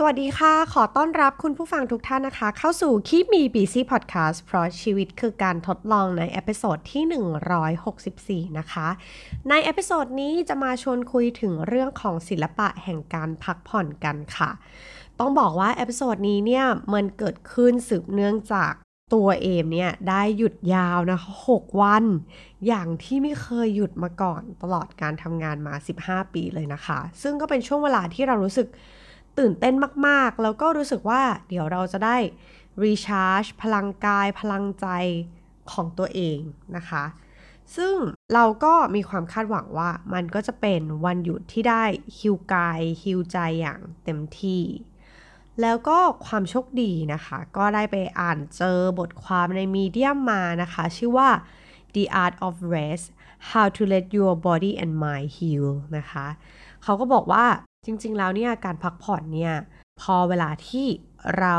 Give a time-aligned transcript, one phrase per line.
[0.00, 7.04] สวัสดีค่ะ ขอต้อนรับคุณผู้ฟังทุกท่านนะคะ เข้าสู่ Keep Me Busy Podcast เพราะชีวิตคือการทดลองใน episode ที่
[8.50, 8.88] 164 นะคะ
[9.48, 14.50] ใน episode นี้จะมาชวนคุยถึงเรื่องของศิลปะแห่งการพักผ่อนกันค่ะ
[15.18, 18.72] ต้องบอกว่า episode นี้เนี่ย มันเกิดขึ้นสืบเนื่องจาก
[19.14, 22.04] ตัวเอมเนี่ย ได้หยุดยาวนะคะ6วัน
[22.66, 28.68] อย่างที่ไม่เคยหยุดมาก่อนตลอดการทำงานมา 15 ปีเลยนะคะ ซึ่งก็เป็นช่วงเวลาที่เรารู้สึก
[29.38, 29.74] ตื่นเต้น
[30.06, 32.16] มากๆ แล้วก็รู้สึกว่าเดี๋ยวเราจะได้
[32.82, 34.86] รีชาร์จพลังกาย พลังใจ
[35.72, 36.38] ของตัวเอง
[36.76, 37.04] นะคะ
[37.76, 37.94] ซึ่ง
[38.34, 41.84] เราก็มีความคาดหวังว่ามันก็จะเป็นวันหยุดที่ได้
[42.18, 44.62] ฮิวกายฮิวใจอย่างเต็มที่
[45.60, 51.28] แล้วก็ความโชคดีนะคะ ก็ได้ไปอ่านเจอบทความในมีเดียมมานะคะ ชื่อว่า
[51.94, 53.06] The Art of Rest
[53.48, 56.26] How to Let Your Body and Mind Heal นะคะ
[56.82, 57.44] เขาก็บอกว่า
[57.90, 59.54] จริง ๆ แล้วเนี่ยการพักผ่อนเนี่ย
[60.00, 60.86] พอเวลาที่
[61.38, 61.56] เรา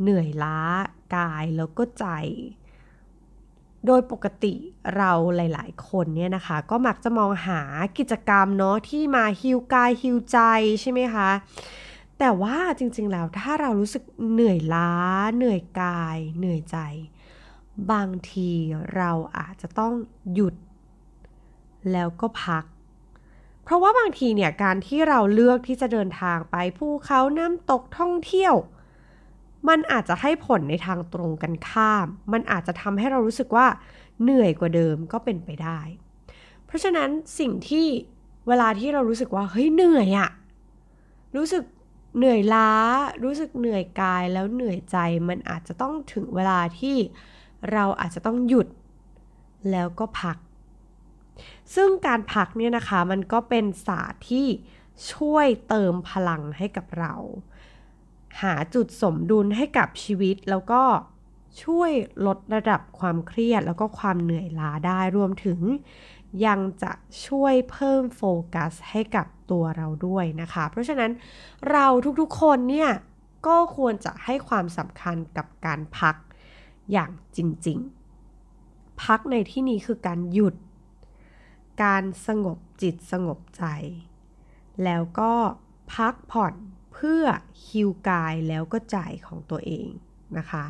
[0.00, 0.58] เหนื่อยล้า
[1.16, 2.06] กายแล้วก็ใจ
[3.86, 4.54] โดยปกติ
[4.96, 7.60] เราหลาย ๆ คนเนี่ยนะคะ ก็มักจะมองหา
[7.98, 10.38] กิจกรรมเนาะที่มาฮิวกายฮิวใจ
[10.80, 11.30] ใช่ไหมคะ
[12.18, 14.90] แต่ว่าจริง ๆ แล้วถ้าเรารู้สึกเหนื่อยล้า
[15.36, 16.78] เหนื่อยกาย เหนื่อยใจ
[17.92, 18.50] บางที
[18.96, 19.92] เราอาจจะต้อง
[20.32, 20.54] หยุด
[21.92, 22.64] แล้วก็พัก
[23.64, 28.54] เพราะว่าบางทีเนี่ยการที่เราเลือกที่จะเดินทางไปภูเขาน้ำตกท่องเที่ยว
[29.68, 33.66] มันอาจจะให้ผลในทางตรงกันข้าม มันอาจจะทำให้เรารู้สึกว่า
[34.22, 35.80] เหนื่อยกว่าเดิมก็เป็นไปได้
[36.66, 37.86] เพราะฉะนั้นสิ่งที่
[38.48, 40.30] เวลาที่เรารู้สึกว่าเฮ้ยเหนื่อยอะ
[41.36, 41.64] รู้สึก
[42.16, 42.70] เหนื่อยล้า
[43.24, 44.96] รู้สึกเหนื่อยกายแล้วเหนื่อยใจ
[45.28, 46.96] มันอาจจะต้องถึงเวลาที่
[47.72, 48.68] เราอาจจะต้องหยุด
[49.70, 50.36] แล้วก็พัก
[51.74, 54.46] ซึ่งการพักเนี่ยนะคะมันก็เป็นศาสตร์ที่
[55.12, 57.14] ช่วยเติมพลังให้กับเรา
[58.42, 60.82] หาจุดสมดุลให้กับชีวิตแล้วก็
[61.62, 61.92] ช่วย
[62.26, 65.60] ลดระดับความเครียดแล้วก็ความเหนื่อยล้าได้รวมถึง
[66.46, 66.92] ยังจะ
[67.26, 68.22] ช่วยเพิ่มโฟ
[68.54, 71.10] กัสให้กับตัวเราด้วยนะคะ เพราะฉะนั้น
[71.70, 71.86] เรา
[72.20, 72.90] ทุกๆคนเนี่ย
[73.46, 76.14] ก็ควรจะให้ความสำคัญกับการพัก
[76.92, 80.54] อย่างจริงๆ พักในที่นี้คือการหยุด
[81.82, 83.64] การสงบจิตสงบใจ
[84.84, 85.32] แล้วก็
[85.94, 86.54] พักผ่อน
[86.92, 87.24] เพื่อ
[87.66, 89.88] ฮิวกายแล้วก็ใจของตัวเอง
[90.38, 90.64] นะคะ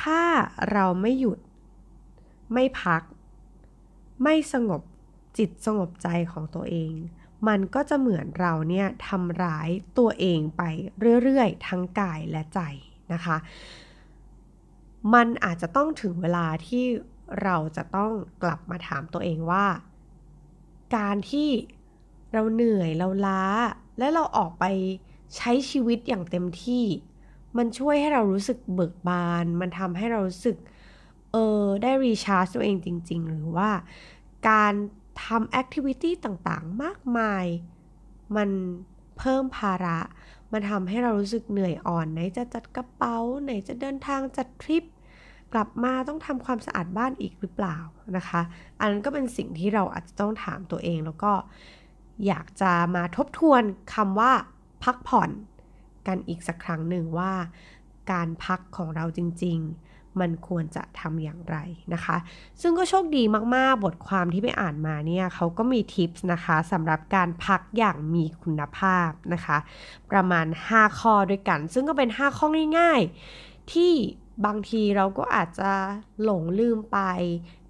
[0.00, 0.22] ถ้า
[0.72, 1.38] เราไม่หยุด
[2.52, 3.02] ไม่พัก
[4.22, 4.82] ไม่สงบ
[5.38, 6.92] จิตสงบใจของตัวเอง
[7.48, 9.68] มันก็จะเหมือนเราเนี่ยทำร้าย
[9.98, 10.62] ตัวเองไป
[11.22, 12.60] เรื่อยๆ ทั้งกายและใจ
[13.12, 13.36] นะคะ
[15.14, 16.84] มันอาจจะต้องถึงเวลาที่
[17.42, 18.12] เราจะต้อง
[18.42, 19.66] กลับมาถามตัวเองว่า
[20.96, 21.48] การที่
[22.32, 23.44] เราเหนื่อยเราล้า
[23.98, 24.64] และเราออกไป
[25.36, 26.84] ใช้ชีวิตอย่างเต็มที่
[27.56, 30.56] มันช่วยให้เรารู้สึกเบิกบาน มันทำให้เรารู้สึก
[31.32, 33.70] เออได้ recharge ตัวเองจริง ๆ หรือว่า
[34.48, 34.72] การ
[35.24, 37.44] ทำ activity ต่างๆ มากมาย
[38.36, 38.50] มัน
[39.18, 39.98] เพิ่มภาระ
[40.52, 44.84] มันทำให้เรารู้สึกเหนื่อยอ่อน ไหนจะจัดกระเป๋า ไหนจะเดินทางจัดทริป
[45.52, 47.78] กลับมาต้องทำความสะอาดบ้านอีกหรือเปล่า
[48.16, 48.40] นะคะ
[48.80, 51.32] อันนั้นก็เป็นสิ่งที่เราอาจจะต้องถามตัวเองแล้วก็
[52.26, 53.62] อยากจะมาทบทวน
[53.94, 54.32] คำว่า
[54.84, 55.30] พักผ่อน
[56.06, 57.32] กันอีกสักครั้งหนึ่งว่า
[58.12, 61.56] การพักของเราจริง ๆ มันควรจะทำอย่างไร
[61.94, 62.16] นะคะ
[62.60, 63.22] ซึ่งก็โชคดี
[63.56, 69.58] มากๆ บทความที่ไปอ่านมาเนี่ยเขาก็มีทิปส์นะคะสำหรับการพักอย่างมีคุณภาพนะคะ
[70.10, 72.46] ประมาณ 5 ข้อด้วยกัน ซึ่งก็เป็น 5 ข้อ
[72.78, 73.00] ง่าย
[73.36, 73.92] ๆ ที่
[74.46, 75.70] บางทีเราก็อาจจะ
[76.22, 76.98] หลงลืมไป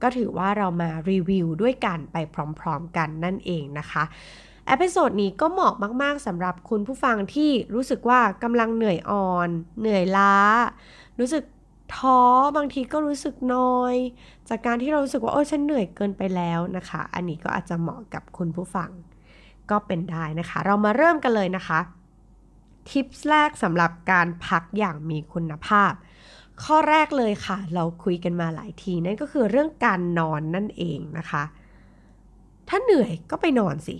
[0.02, 2.16] ก็ถือว่าเรามารีวิวด้วยกันไป
[2.60, 4.04] พร้อมๆกันนั่นเองนะคะ
[4.66, 9.48] episode นี้ก็เหมาะมาก ๆสำหรับคุณผู้ฟังที่รู้สึกว่ากำลังเหนื่อยอ่อน
[9.80, 10.34] เหนื่อยล้า
[11.18, 11.44] รู้สึก
[11.96, 12.20] ท้อ
[12.56, 13.94] บางทีก็รู้สึกนอย
[14.48, 18.90] จากการที่เรารู้สึกว่าโอ้ฉันเหนื่อยเกินไปแล้วนะคะ อันนี้ก็อาจจะเหมาะกับคุณผู้ฟัง
[19.70, 21.80] ก็เป็นได้นะคะ เรามาเริ่มกันเลยนะคะ
[22.90, 25.92] ทิปแรกสำหรับการพักอย่างมีคุณภาพ
[26.64, 31.44] ข้อแรกเลยค่ะ เราคุยกันมาหลายทีนั่นก็คือเรื่องการนอนนั่นเองนะคะ
[32.68, 33.96] ถ้าเหนื่อยก็ไปนอนสิ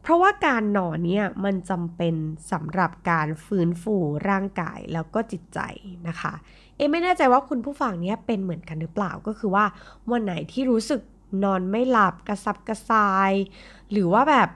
[0.00, 2.14] เพราะว่าการนอนเนี่ยมันจำเป็น
[2.52, 3.96] สำหรับการฟื้นฟู
[4.28, 5.60] ร่างกายแล้วก็จิตใจ
[6.08, 6.32] นะคะ
[6.76, 9.64] เอไม่แน่ใจว่าคุณผู้ฟังเนี้ยเป็นเหมือนกันหรือเปล่าก็คือว่า
[10.10, 11.00] วันไหนที่รู้สึก
[11.44, 13.32] นอนไม่หลับกระซับกระซาย
[13.90, 14.48] หรือว่าแบบ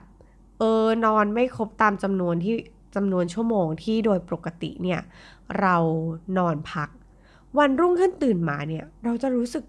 [0.59, 2.55] เออนอนไม่ครบตามจำนวนที่
[2.95, 5.01] จำนวนชั่วโมงที่โดยปกติเนี่ย
[5.59, 5.75] เรา
[6.37, 6.89] นอนพัก
[7.57, 9.63] วันรุ่งขึ้นตื่นมาเนี่ยเราจะรู้สึก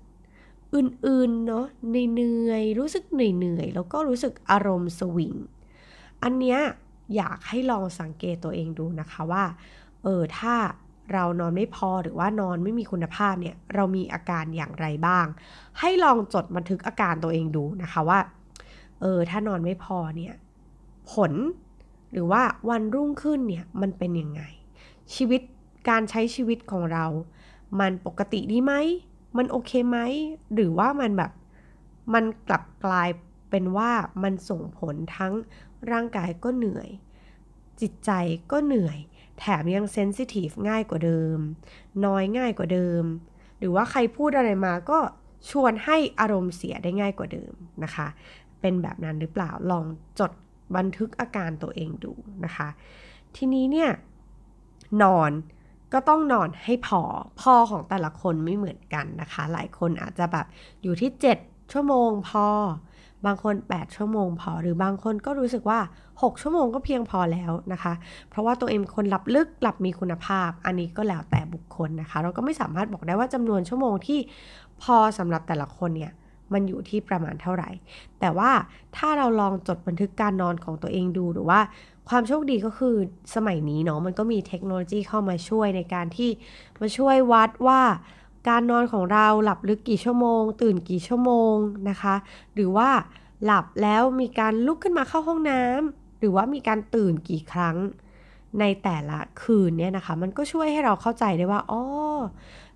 [0.75, 5.34] อื่นๆเนาะเหนื่อยรู้สึกเหนื่อยๆแล้วก็รู้สึกอารมณ์สวิง
[6.22, 6.58] อันเนี้ย
[7.17, 9.44] อยากให้ลองสังเกตตัวเองดูนะคะว่า
[10.02, 10.55] เออถ้า
[11.12, 15.26] เรานอนไม่พอหรือว่านอนไม่มีคุณภาพเนี่ยเรามีอาการอย่างไรบ้าง
[15.81, 18.19] ให้ลองจดบันทึกอาการตัวเองดูนะคะว่า
[19.00, 20.34] เออถ้านอนไม่พอเนี่ย
[21.12, 21.32] ผล
[22.12, 24.43] หรือว่าวันรุ่งขึ้นเนี่ยมันเป็นยังไง
[25.15, 25.41] ชีวิต
[25.89, 27.07] การใช้ชีวิตของเรา
[27.81, 28.73] มันปกติดีไหม
[29.37, 29.99] มันโอเคไหม
[30.55, 31.33] หรือว่ามันแบบ
[32.15, 33.09] มันกลับกลาย
[33.51, 33.91] เป็นว่า
[34.23, 35.33] มันส่งผลทั้ง
[35.91, 36.89] ร่างกายก็เหนื่อย
[37.81, 38.11] จิตใจ
[38.53, 38.99] ก็เหนื่อย
[39.39, 41.39] แถมยังเซนซิทีฟง่ายกว่าเดิม
[42.05, 43.05] น้อยง่ายกว่าเดิม
[43.59, 44.99] หรือว่าใครพูดอะไรมาก็
[45.51, 47.53] ชวนให้อารมณ์เสียได้ง่ายกว่าเดิม
[47.85, 48.06] นะคะ
[48.61, 49.85] เป็นแบบนั้นหรือเปล่าลอง
[50.19, 50.33] จด
[50.76, 52.12] บันทึกอาการตัวเองดู
[52.44, 52.69] นะคะ
[53.37, 53.90] ทีนี้เนี่ย
[55.02, 55.31] นอน
[55.93, 57.02] ก็ต้องนอนให้พอ
[57.40, 60.46] พอของแต่ละคนไม่เหมือนกันนะคะ หลายคนอาจจะแบบ
[60.82, 61.11] อยู่ที่
[61.43, 62.46] 7 ชั่วโมงพอ
[63.26, 65.81] บางคน 8 ชั่วโมงพอ หรือบางคนก็รู้สึกว่า
[66.11, 67.93] 6 ชั่วโมงก็เพียงพอแล้วนะคะ
[68.31, 74.19] เพราะว่าตัวเองคนหลับลึกหลับมีคุณภาพ อันนี้ก็แล้วแต่บุคคลนะคะ เราก็ไม่สามารถบอกได้ว่าจำนวนชั่วโมงที่
[74.82, 76.12] พอสำหรับแต่ละคนเนี่ย
[76.52, 77.70] มันอยู่ที่ประมาณเท่าไหร่
[78.20, 78.50] แต่ว่า
[78.97, 81.61] ถ้าเราลองจดบันทึกการนอนของตัวเองดูหรือว่า
[82.08, 82.97] ความโชคดีก็คือ
[83.35, 86.31] สมัยนี้เนาะมันก็มีเทคโนโลยีเข้ามาช่วยในการที่
[86.81, 87.81] มาช่วยวัดว่า
[88.49, 91.55] การนอนของเราหลับลึกกี่ชั่วโมง ตื่นกี่ชั่วโมง
[91.88, 92.14] นะคะ
[92.55, 92.88] หรือว่า
[93.44, 97.76] หลับแล้วมีการลุกขึ้นมาเข้าห้องน้ำหรือว่ามีการตื่นกี่ครั้ง
[98.61, 101.82] ในแต่ละคืนเนี่ยนะคะ มันก็ช่วยให้เราเข้าใจได้ว่าอ๋อ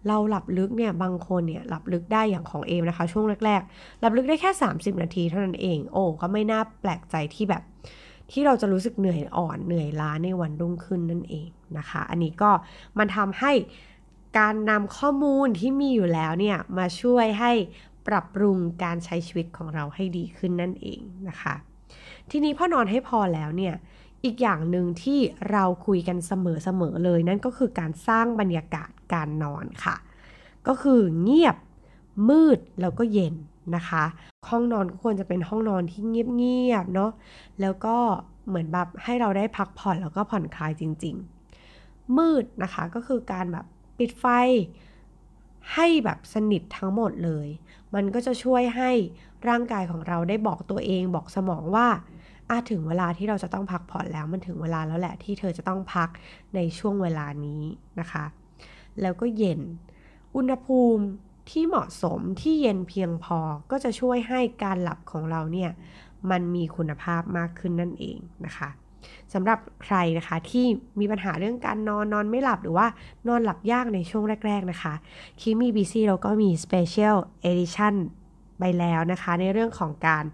[0.08, 7.62] เราหลับลึกเนี่ยบางคนเนี่ยหลับลึกได้อย่างของเอมนะคะ ช่วงแรกๆหลับลึกได้แค่ 30 นาทีเท่านั้นเอง โอ้ก็ไม่น่าแปลกใจที่แบบ
[8.32, 11.48] ที่เราจะรู้สึกเหนื่อยอ่อนเหนื่อยล้าในวันรุ่งขึ้นนั่นเอง
[11.78, 12.50] นะคะ อันนี้ก็
[12.98, 13.52] มันทำให้
[14.38, 17.52] การนำข้อมูลที่มีอยู่แล้วเนี่ยมาช่วยให้
[18.08, 21.54] ปรับปรุงการใช้ชีวิตของเราให้ดีขึ้นนั่นเองนะคะ
[22.30, 23.74] ทีนี้พอนอนให้พอแล้วเนี่ย
[24.24, 25.18] อีกอย่างหนึ่งที่
[25.50, 26.32] เราคุยกันเส
[26.80, 29.96] มอๆเลย นั่นก็คือการสร้างบรรยากาศการนอนค่ะ
[30.66, 31.56] ก็คือเงียบ
[32.28, 33.34] มืดแล้วก็เย็น
[33.76, 34.04] นะคะ
[34.48, 37.10] ห้องนอนควรจะเป็นห้องนอนที่เงียบๆเนาะ
[37.60, 37.96] แล้วก็
[38.48, 41.14] เหมือนแบบให้เราได้พักผ่อนแล้วก็ผ่อนคลายจริง
[41.66, 43.66] ๆ มืดนะคะก็คือการแบบ
[43.98, 44.24] ปิดไฟ
[45.74, 47.48] ให้แบบสนิททั้งหมดเลย
[47.94, 48.90] มันก็จะช่วยให้
[49.48, 51.88] ร่างกายของเราได้บอกตัวเองบอกสมองว่า
[52.50, 56.08] อาถึงเวลาที่เราจะต้องพักผ่อนแล้วมันถึงเวลาแล้วแหละที่เธอจะต้องพัก
[56.54, 57.62] ในช่วงเวลานี้
[58.00, 58.24] นะคะ
[59.00, 59.60] แล้วก็เย็น
[60.36, 61.04] อุณหภูมิ
[61.50, 63.38] ที่เหมาะสมที่เย็นเพียงพอ
[63.70, 65.70] ก็จะช่วยให้การหลับของเราเนี่ย
[66.30, 68.70] มันมีคุณภาพมากขึ้นนั่นเองนะคะ
[69.32, 70.66] สำหรับใครนะคะที่
[71.00, 72.86] มีปัญหาเรื่องการนอนนอนไม่หลับหรือว่า
[73.28, 74.94] นอนหลับยากในช่วงแรก ๆนะคะ
[75.40, 77.16] คิมีบีซีเราก็มี Special
[77.50, 77.94] Edition
[78.58, 80.24] ไปแล้วนะคะ ในเรื่องของการ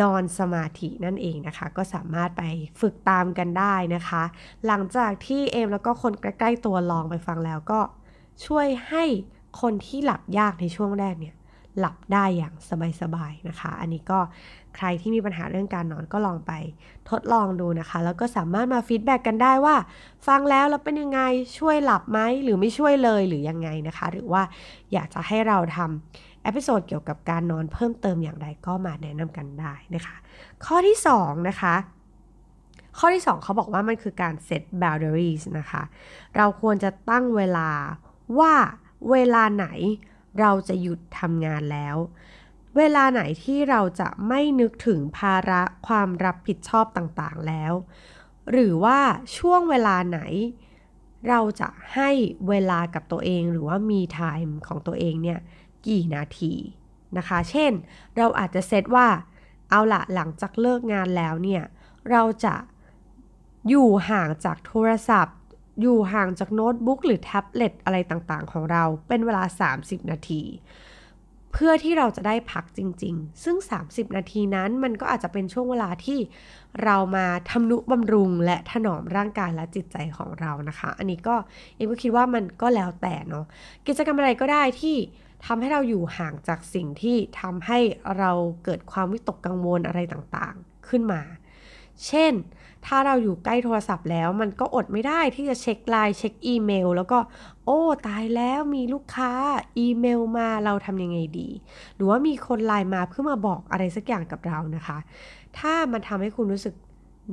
[0.00, 2.42] นอนสมาธินั่นเองนะคะ ก็สามารถไป
[2.80, 4.22] ฝึกตามกันได้นะคะ
[4.66, 7.80] หลังจากที่เอมแล้วก็คนใกล้ๆตัวลองไปฟังแล้วก็
[8.46, 9.04] ช่วยให้
[9.60, 11.34] คนที่หลับยากในช่วงแรกเนี่ย
[11.78, 12.54] หลับได้อย่าง
[13.00, 14.18] สบายๆนะคะ อันนี้ก็
[14.76, 16.52] ใครที่มีปัญหาเรื่องการนอนก็ลองไป
[17.10, 19.76] ทดลองดูนะคะ แล้วก็สามารถมา feedback กันได้ว่า
[20.26, 21.20] ฟังแล้วแล้วเป็นยังไง
[21.58, 24.42] ช่วยหลับไหมหรือไม่ช่วยเลยหรือยังไงนะคะ หรือว่า
[24.92, 30.16] อยากจะให้เราทำ episode เกี่ยวกับการนอนเพิ่มเติมอย่างไรก็มาแนะนำกันได้นะคะ
[30.64, 31.74] ข้อที่ 2 นะคะ
[32.98, 35.82] ข้อที่ 2 เขาบอกว่ามันคือการ set boundaries นะคะ
[36.36, 37.70] เราควรจะตั้งเวลา
[38.38, 38.54] ว่า
[39.10, 39.66] เวลาไหน
[40.40, 41.96] เราจะหยุดทำงานแล้ว
[42.76, 47.72] เวลาไหนที่เราจะไม่นึกถึงภาระความรับผิดชอบต่างๆแล้ว
[48.50, 48.98] หรือว่า
[49.38, 50.20] ช่วงเวลาไหน
[51.28, 52.10] เราจะให้
[52.48, 55.40] เวลากับตัวเองหรือว่ามีไทม์ของตัวเองเนี่ย
[55.86, 56.52] กี่นาที
[57.16, 57.72] นะคะ เช่น
[58.16, 59.08] เราอาจจะเซตว่า
[59.70, 61.62] เอาละหลังจากเลิกงานแล้วเนี่ย
[62.10, 62.54] เราจะ
[63.68, 65.38] อยู่ห่างจากโทรศัพท์
[65.80, 69.44] อยู่ห่างจากโน้ตบุ๊กหรือแท็บเล็ตอะไรต่างๆ ของเรา เป็นเวลา
[69.78, 70.42] 30 นาที
[71.52, 76.18] เพื่อที่เราจะได้พักจริง ๆ ซึ่ง 30 นาทีนั้นมันก็อาจจะเป็นช่วงเวลาที่
[76.84, 81.36] เรามาทำนุบำรุงและถนอมร่างกายและจิตใจของเรานะคะ อันนี้ก็
[81.74, 83.44] เอ็มก็คิดว่ามันก็แล้วแต่เนาะ
[83.86, 84.96] กิจกรรมอะไรก็ได้ที่
[85.46, 87.78] ทำให้เราอยู่ห่างจากสิ่งที่ทำให้
[88.18, 88.30] เรา
[88.64, 91.22] เกิดความวิตกกังวลอะไรต่างๆ ขึ้นมา
[92.06, 92.32] เช่น
[92.86, 97.18] ถ้าเราอยู่ใกล้โทรศัพท์แล้วมันก็อดไม่ได้ที่จะเช็คไลน์เช็คอีเมล แล้วก็
[97.64, 99.32] โอ้ ตายแล้วมีลูกค้า
[99.78, 101.48] อีเมลมาเราทำยังไงดี
[101.94, 104.98] หรือว่ามีคนไลน์มาเพื่อมาบอกอะไรสักอย่างกับเรานะคะ
[105.58, 106.74] ถ้ามันทำให้คุณรู้สึก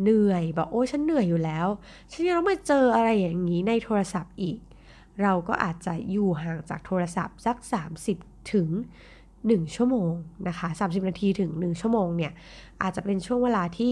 [0.01, 1.67] เหนื่อยแบบโอ้ฉันเหนื่อยอยู่แล้ว
[2.11, 4.59] ฉันยังต้องมาเจออะไรอย่างนี้ในโทรศัพท์อีก
[5.21, 7.57] เราก็อาจจะอยู่ห่างจากโทรศัพท์สัก
[8.03, 8.69] 30 ถึง
[9.21, 10.13] 1 ชั่วโมง
[10.47, 12.33] นะคะ 30 นาทีถึง 1 ชั่วโมงเนี่ย
[12.81, 13.91] อาจจะเป็นช่วงเวลาที่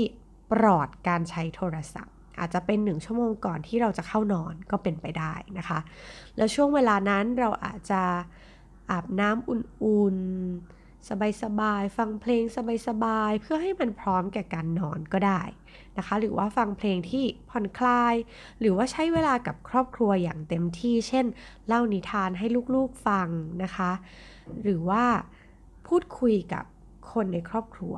[0.52, 5.80] ปลอดการใช้โทรศัพท์ อาจจะเป็นหนึ่งชั่วโมงก่อนที่เราจะเข้านอนก็เป็นไปได้นะคะ
[6.38, 8.02] แล้วช่วงเวลานั้นเราอาจจะ
[8.92, 10.79] อาบน้ำอุ่นๆ
[11.44, 12.44] สบายๆ ฟังเพลง
[12.88, 15.42] สบายๆ เพื่อให้มันพร้อมแก่การนอนก็ได้
[15.98, 18.16] นะคะ หรือว่าฟังเพลงที่ผ่อนคลาย
[18.60, 21.26] หรือว่าใช้เวลากับครอบครัวอย่างเต็มที่ เช่น
[21.68, 23.28] เล่านิทานให้ลูกๆฟัง
[23.64, 23.92] นะคะ
[24.64, 25.06] หรือว่า
[25.88, 26.66] พูดคุยกับ
[27.12, 27.96] คนในครอบครัว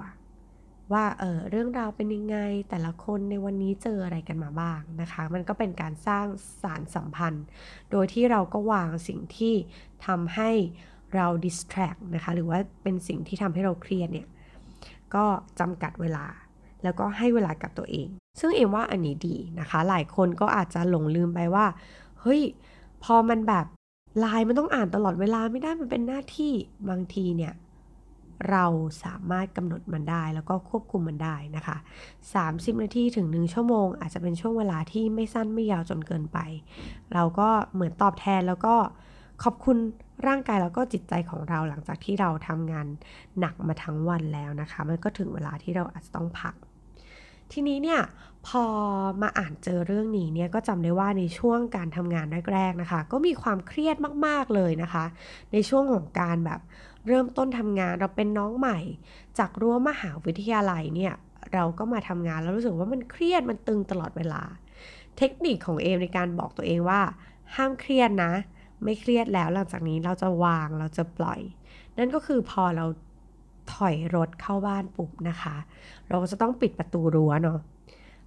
[0.93, 2.38] ว่าเออเรื่องราวเป็นยังไง
[2.70, 6.25] แต่ละคนในวันนี้เจออะไรกันมาบ้างนะคะ มันก็เป็นการสร้าง
[6.62, 7.46] สารสัมพันธ์
[7.91, 9.55] โดยที่เราก็วางสิ่งที่
[10.05, 10.51] ทำให้
[11.15, 14.27] เรา distract นะคะ หรือว่าเป็นสิ่งที่ทำให้เราเครียดเนี่ย
[15.15, 15.25] ก็
[15.60, 16.25] จำกัดเวลา
[16.84, 18.08] แล้วก็ให้เวลากับตัวเอง
[18.39, 21.65] ซึ่งเอ็มว่าอันนี้ดีนะคะ หลายคนก็อาจจะหลงลืมไปว่า
[22.22, 22.41] เฮ้ย
[23.03, 23.65] พอมันแบบ
[24.20, 26.53] ไลน์มันต้องอ่านตลอดเวลาไม่ได้มันเป็นหน้าที่
[26.89, 27.53] บางทีเนี่ย
[28.51, 28.65] เรา
[29.03, 31.77] สามารถกำหนดมันได้แล้วก็ควบคุมมันได้นะคะ
[32.30, 36.39] 30 นาทีถึง 1 ชั่วโมง อาจจะเป็นช่วงเวลาที่ไม่สั้นไม่ยาวจนเกินไป
[37.13, 38.75] เราก็เหมือนตอบแทนแล้วก็
[39.44, 39.77] ขอบคุณ
[40.27, 42.87] ร่างกายแล้วก็จิตใจของเราหลังจากที่เราทำงาน
[43.39, 46.55] หนักมาทั้งวันแล้วนะคะ มันก็ถึงเวลาที่เราอาจจะต้องพัก
[47.51, 48.01] ทีนี้เนี่ย
[48.47, 48.65] พอ
[49.21, 55.05] มาอ่านเจอเรื่องนี้เนี่ยก็จำได้ว่าในช่วงการทำงานแรกๆนะคะ ก็มีความเครียดมากๆเลยนะคะ
[55.51, 56.59] ในช่วงของการแบบ
[57.07, 58.79] เริ่มต้นทำงานเราเป็นน้องใหม่
[59.39, 61.13] จากรั้วมหาวิทยาลัยเนี่ย
[61.53, 64.41] เราก็มาทำงานแล้วรู้สึกว่ามันเครียดมันตึงตลอดเวลา
[65.17, 67.01] เทคนิคของเอมในการบอกตัวเองว่า
[67.55, 68.33] ห้ามเครียดนะ
[68.83, 71.39] ไม่เครียดแล้วหลังจากนี้เราจะวางเราจะปล่อย
[71.97, 72.85] นั่นก็คือพอเรา
[73.73, 75.55] ถอยรถเข้าบ้านปุ๊บนะคะ
[76.07, 77.59] เราก็จะต้องปิดประตูรั้วเนาะ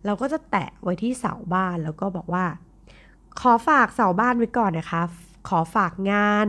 [0.07, 2.45] เราก็จะแตะไว้ที่เสาบ้านแล้วก็บอกว่า
[3.41, 5.03] ขอฝากเสาบ้านไว้ก่อนนะคะ
[5.49, 6.47] ขอฝากงาน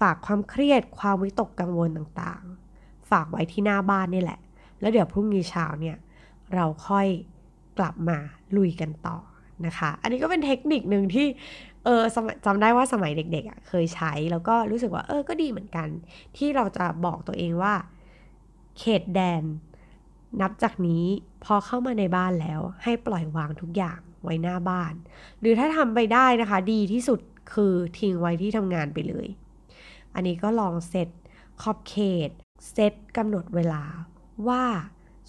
[0.00, 4.40] ฝากความเครียดความวิตกกังวลต่างๆ ฝากไว้ที่หน้าบ้านนี่แหละ
[4.80, 5.96] แล้วเดี๋ยวพรุ่งนี้เช้าเนี่ย
[6.54, 7.06] เราค่อย
[7.78, 8.18] กลับมา
[8.56, 9.18] ลุยกันต่อ
[9.66, 11.26] นะคะ อันนี้ก็เป็นเทคนิคหนึ่งที่
[11.84, 12.02] เออ
[12.44, 15.88] จำได้ว่าสมัยเด็กๆอะเคยใช้แล้วก็รู้สึกว่า เออก็ดีเหมือนกัน
[16.36, 17.74] ที่เราจะบอกตัวเองว่า
[18.78, 19.42] เขตแดน
[20.40, 21.04] นับจากนี้
[21.44, 24.92] พอเข้ามาในบ้านแล้ว ให้ปล่อยวางทุกอย่างไว้หน้าบ้าน
[25.40, 27.20] หรือถ้าทำไปได้นะคะ ดีที่สุด
[27.52, 29.26] คือทิ้งไว้ที่ทำงานไปเลย
[30.14, 31.08] อันนี้ก็ลองเซต
[31.62, 31.96] ขอบเข
[32.28, 32.30] ต
[32.72, 33.82] เซตกำหนดเวลา
[34.48, 34.64] ว่า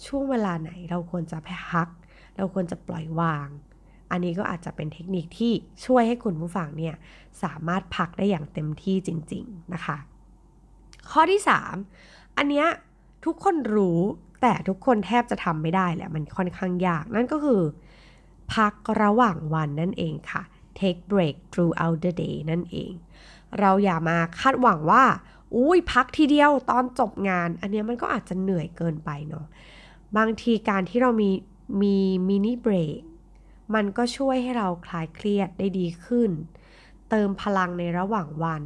[0.06, 1.38] ช่วงเวลาไหนเราควรจะ
[1.70, 1.88] พัก
[2.36, 3.48] เราควรจะปล่อยวาง
[4.14, 5.52] อันนี้ก็อาจจะเป็นเทคนิคที่
[5.84, 6.94] ช่วยให้คุณผู้ฟังเนี่ย
[7.42, 9.96] สามารถพักได้อย่างเต็มที่จริง ๆ นะคะ
[11.10, 11.40] ข้อที่
[11.88, 12.66] 3 อันเนี้ย
[13.24, 14.00] ทุกคนรู้
[14.42, 17.62] แต่ทุกคนแทบจะทำไม่ได้แหละมันค่อนข้างยากนั่นก็คือ
[18.54, 20.42] พักระหว่างวันนั่นเองค่ะ
[20.78, 22.92] take break throughout the day นั่นเอง
[23.60, 25.04] เราอย่ามาคาดหวังว่า
[25.54, 29.46] อุ้ยพักทีเดียวตอนจบงาน อันนี้มันก็อาจจะเหนื่อยเกินไปเนาะ
[30.16, 31.30] บางทีการที่เรามี
[31.82, 31.96] มี
[32.28, 33.00] mini break
[33.74, 36.30] มันก็ช่วยให้เราคลายเครียดได้ดีขึ้น
[37.10, 38.64] เติมพลังในระหว่างวัน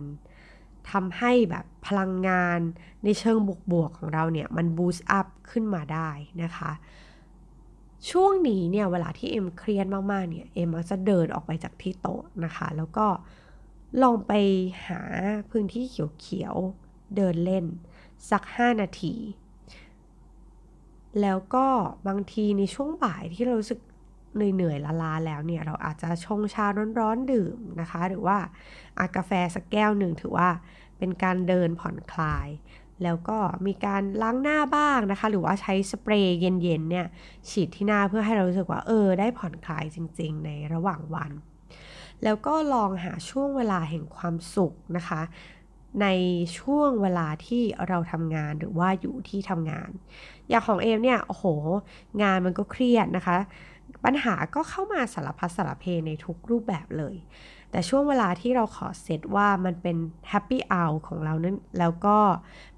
[0.91, 2.61] ทำให้แบบพลังงาน
[3.05, 3.37] ในเชิง
[3.73, 6.11] บวกๆของเราเนี่ย มัน boost up ขึ้นมาได้
[6.43, 6.73] นะคะ
[8.11, 13.07] ช่วงนี้เนี่ย เวลาที่เอ็มเครียดมากๆเนี่ย เอ็มมักจะเดินออกไปจากที่โต๊ะนะคะ แล้วก็
[14.03, 14.33] ลองไป
[14.87, 15.01] หา
[15.51, 17.65] พื้นที่เขียวๆ เดินเล่น
[18.31, 19.15] สัก 5 นาที
[21.21, 21.67] แล้วก็
[22.09, 23.81] บางทีในช่วงบ่ายที่เรารู้สึก
[24.35, 26.67] เหนื่อยๆล้าแล้วเนี่ยเราอาจจะชงชา
[26.99, 28.39] ร้อนๆดื่มนะคะ หรือว่า
[29.01, 30.49] อากาแฟสักแก้วหนึ่งถือว่า
[30.99, 32.49] เป็นการเดินผ่อนคลาย
[33.05, 37.07] แล้วก็มีการล้างหน้าบ้างนะคะ หรือว่าใช้สเปรย์เย็นๆเนี่ย
[37.49, 41.33] ฉีดที่หน้าเพื่อให้เรารู้สึกว่าเออ ได้ผ่อนคลายจริง ๆ ในระหว่างวัน
[42.25, 45.23] แล้วก็ลองหาช่วงเวลาแห่งความสุขนะคะ
[46.03, 46.07] ใน
[46.59, 49.91] ช่วงเวลาที่เราทำงานหรือว่าอยู่ที่ทำงาน
[50.49, 51.45] อย่างของเอมเนี่ย โอ้โห
[52.23, 53.37] งานมันก็เครียดนะคะ
[54.05, 57.17] ปัญหาก็เข้ามาสารพัดสารเพในทุกรูปแบบเลย
[57.71, 59.97] แต่ช่วงเวลาที่เราขอเซตว่ามันเป็น
[60.29, 62.19] แฮปปี้เอาของเรานั้นแล้วก็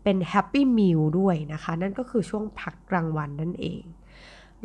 [0.02, 3.82] เป็น happy meal ด้วยนะคะ นั่นก็คือช่วงพักกลางวันนั่นเอง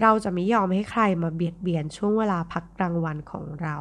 [0.02, 3.76] เราจะไม่ยอมให้ใครมาเบียดเบียนช่วงเวลาพักกลางวันของเรา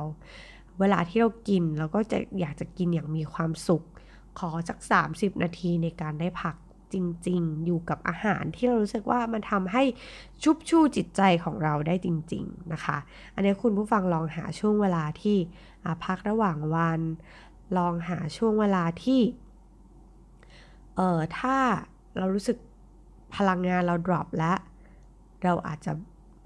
[0.81, 3.83] เวลาที่เรากินเราก็จะอยากจะกินอย่างมีความสุข
[4.39, 4.79] ขอสัก
[5.11, 6.57] 30 นาทีในการได้พัก
[6.95, 6.97] จ
[7.29, 9.83] ริง ๆ อยู่กับอาหารที่เรารู้สึกว่ามันทำให้
[10.43, 12.99] ชุบชูจิตใจของเราได้จริง ๆ นะคะ
[13.35, 15.37] อันนี้คุณผู้ฟังลองหาช่วงเวลาที่
[16.05, 17.01] พักระหว่างวัน
[17.79, 19.21] ลองหาช่วงเวลาที่
[20.97, 21.57] เอ่อถ้า
[22.19, 22.59] เรารู้สึก
[23.37, 24.59] พลังงานเรา drop แล้ว
[25.45, 25.93] เราอาจจะ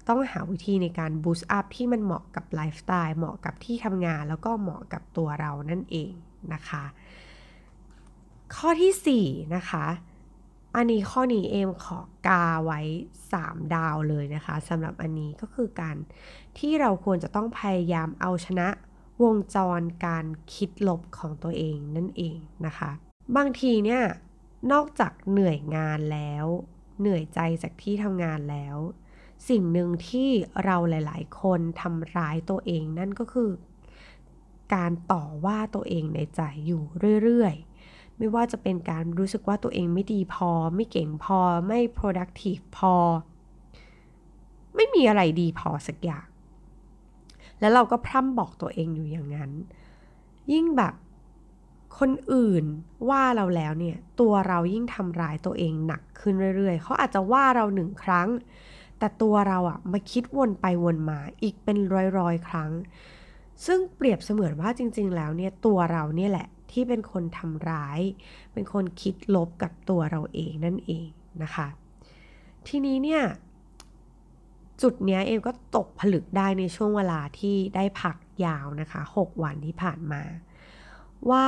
[0.07, 6.11] ต้องหาวิธีในการบูสต์อัพที่มันเหมาะกับไลฟ์สไตล์เหมาะกับที่ทำงานแล้วก็เหมาะกับตัวเรานั่นเอง
[6.53, 6.83] นะคะ
[8.55, 9.85] ข้อที่ 4 นะคะ
[10.75, 12.81] อันนี้ข้อนี้เอมขอกาไว้
[13.27, 15.95] 3 ดาวเลยนะคะสำหรับอันนี้ก็คือการ
[16.57, 18.67] ที่เราควรจะต้องพยายามเอาชนะ
[19.23, 22.91] วงจรการคิดลบของตัวเองนั่นเองนะคะ
[23.35, 24.01] บางทีเนี่ย
[24.71, 26.45] นอกจากเหนื่อยงานแล้ว
[26.99, 28.77] เหนื่อยใจจากที่ทำงานแล้ว
[29.49, 30.29] สิ่งหนึ่งที่
[30.65, 33.49] เราหลาย ๆ คนทำร้ายตัวเองนั่นก็คือ
[34.73, 36.83] การต่อว่าตัวเองในใจอยู่
[37.23, 37.68] เรื่อยๆ
[38.19, 42.95] ไม่ว่าจะเป็นการรู้สึกว่าตัวเองไม่ดีพอ ไม่เก่งพอ ไม่ productive พอ
[44.75, 46.25] ไม่มีอะไรดีพอสักอย่าง
[47.59, 49.51] แล้วเราก็พร่ำบอกตัวเองอยู่อย่างนั้น
[50.51, 50.93] ยิ่งแบบ
[51.99, 52.65] คนอื่น
[53.09, 58.29] ว่าเราแล้วเนี่ย ตัวเรายิ่งทำร้ายตัวเองหนักขึ้นเรื่อยๆ เขาอาจจะว่าเราหนึ่งครั้ง
[58.99, 61.77] แต่ตัวเราอะมาคิดวนไปวนมาอีกเป็น
[62.17, 62.71] ร้อยๆ ครั้ง
[63.65, 67.99] ซึ่งเปรียบเสมือนว่าจริง ๆ แล้วเนี่ยตัวเราเนี่ยแหละ ที่เป็นคนทำร้าย
[68.53, 71.07] เป็นคนคิดลบกับตัวเราเองนั่นเอง
[71.43, 71.67] นะคะ
[72.67, 73.23] ทีนี้เนี่ย
[74.81, 80.23] จุดเนี้ยเอมก็ตกผลึกได้ในช่วงเวลาที่ได้พักยาวนะคะ 6 วันที่ผ่านมา
[81.29, 81.47] ว่า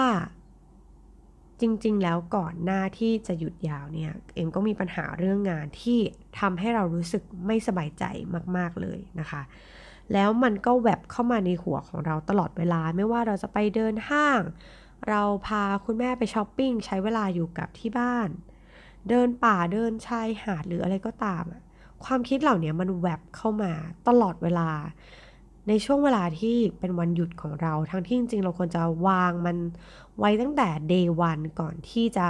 [1.61, 5.99] จริงๆ แล้วก่อนหน้าที่จะหยุดยาวเนี่ย เอ็มก็มีปัญหาเรื่องงานที่
[6.39, 8.03] ทำให้เรารู้สึกไม่สบายใจ
[8.57, 9.41] มากๆเลยนะคะ
[10.13, 14.41] แล้วมันก็แวบเข้ามาในหัวของเราตลอดเวลาไม่ว่าเราจะไปเดินห้าง
[15.09, 18.29] เราพาคุณแม่ไปช้อปปิ้งใช้เวลาอยู่กับที่บ้าน
[19.09, 21.43] เดินป่าเดินชายหาดหรืออะไรก็ตาม
[22.03, 23.71] ความคิดเหล่านี้มันแวบเข้ามา
[24.07, 24.69] ตลอดเวลา
[25.67, 29.57] ในช่วงเวลาที่เป็นวันหยุดของเรา ทั้งที่จริงๆ เราควรจะวางมัน
[30.19, 32.27] ไว้ตั้งแต่ day one ก่อนที่จะ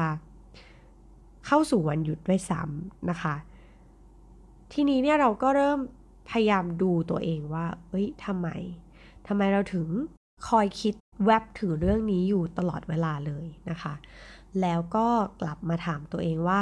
[1.45, 3.35] เข้าสู่วันหยุดด้วยซ้ำนะคะ
[4.73, 5.79] ทีนี้เนี่ยเราก็เริ่ม
[6.29, 8.47] พยายามดูตัวเองว่าเฮ้ยทำไม
[9.27, 9.87] ทำไมเราถึง
[10.47, 10.93] คอยคิด
[11.25, 13.93] แวบถึงเรื่องนี้อยู่ตลอดเวลาเลยนะคะ
[14.61, 15.07] แล้วก็
[15.41, 16.61] กลับมาถามตัวเองว่า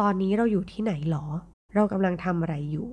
[0.00, 1.26] ตอนนี้เราอยู่ที่ไหนหรอ
[1.74, 2.88] เรากำลังทำอะไรอยู่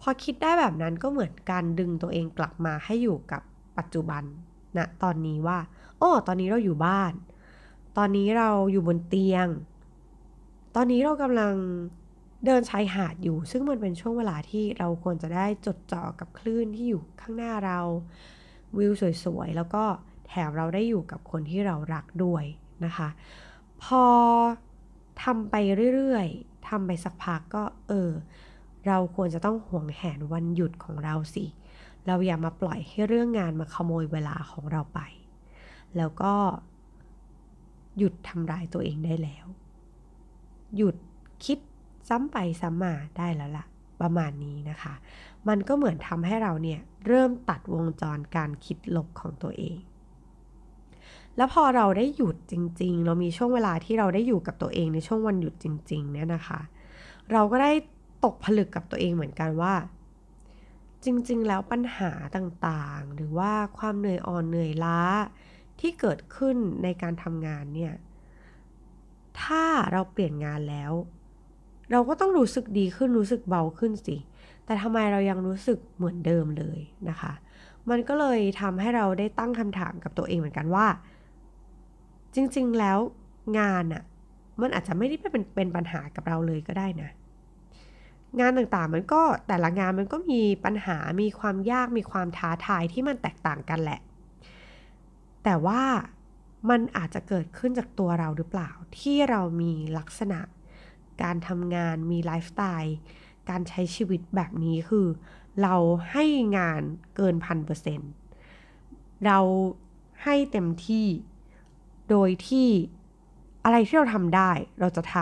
[0.00, 3.42] พอคิดได้แบบนั้นก็เหมือนการดึงตัวเองกลับมาให้อยู่กับ
[3.78, 4.22] ปัจจุบัน
[4.76, 5.58] ณนะตอนนี้ว่า
[5.98, 7.12] โอ้ตอนนี้เราอยู่บ้าน
[7.96, 9.46] ตอนนี้เราอยู่บนเตียง
[10.74, 11.52] ตอนนี้เรากำลัง
[12.44, 17.80] เดินชายหาดอยู่ ซึ่งมันเป็นช่วงเวลาที่เราควรจะได้จดจ่อกับคลื่นที่อยู่ข้างหน้าเรา
[18.78, 18.92] วิว
[19.24, 19.84] สวยๆ แล้วก็
[20.26, 22.44] แถมเราได้อยู่กับคนที่เรารักด้วย
[22.84, 23.08] นะคะ
[23.82, 24.04] พอ
[25.22, 25.54] ทำไป
[25.94, 28.10] เรื่อยๆทำไปสักพักก็เออ
[28.86, 31.44] เราควรจะต้องห่วงแหนวันหยุดของเราสิ
[32.06, 35.00] เราอย่ามาปล่อยให้เรื่องงานมาขโมยเวลาของเราไป
[35.96, 36.34] แล้วก็
[37.98, 39.46] หยุดทำร้ายตัวเองได้แล้ว
[40.76, 40.96] หยุด
[41.44, 41.58] คิด
[42.08, 43.66] ซ้ำไปซ้ำมาได้แล้วละ่ะ
[44.00, 44.94] ประมาณนี้นะคะ
[45.48, 49.78] มันก็เหมือนทำให้เราเนี่ยเริ่มตัดวงจรการคิดลบของตัวเอง
[51.36, 56.60] แล้วพอเราได้หยุดจริง ๆ เรามีช่วงเวลาที่เราได้อยู่กับตัวเองในช่วงวันหยุดจริง ๆ เนี่ยนะคะ
[57.32, 57.72] เราก็ได้
[58.24, 59.74] ตกผลึกกับตัวเองเหมือนกันว่า
[61.04, 65.00] จริง ๆ แล้วปัญหาต่างๆ หรือว่าความเหนื่อยอ่อนเหนื่อยล้า
[65.80, 67.94] ที่เกิดขึ้นในการทำงานเนี่ย
[69.42, 70.92] ถ้าเราเปลี่ยนงานแล้ว
[71.92, 74.16] เราก็ต้องรู้สึกดีขึ้นรู้สึกเบาขึ้นสิ
[74.64, 77.32] แต่ทำไมเรายังรู้สึกเหมือนเดิมเลยนะคะ
[77.90, 80.86] มันก็เลยทำให้เราได้ตั้งคำถามกับตัวเองเหมือนกันว่า
[82.34, 82.98] จริงๆแล้ว
[83.58, 84.02] งานอะ
[84.60, 87.10] มันอาจจะไม่ได้เป็นเป็นปัญหากับเราเลยก็ได้นะ
[88.40, 94.00] งานต่างๆมันก็แต่ละงานมันก็มีปัญหามีความยากมีความท้าทายที่มันแตกต่างกันแหละ
[95.44, 95.82] แต่ว่า
[96.70, 100.40] มันอาจจะเกิดขึ้นจากตัวเราหรือเปล่าที่เรามีลักษณะ
[101.24, 102.96] การทำงานมีไลฟ์สไตล์
[103.50, 105.06] การใช้ชีวิตแบบนี้คือ
[105.62, 105.74] เรา
[106.12, 106.24] ให้
[106.56, 106.82] งาน
[107.16, 108.10] เกินพันเปอร์เซ็นต์
[109.26, 109.38] เรา
[110.22, 111.06] ให้เต็มที่
[112.10, 112.68] โดยที่
[113.64, 115.16] อะไรที่เราทำได้เราจะท